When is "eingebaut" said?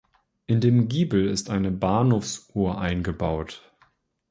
2.81-3.71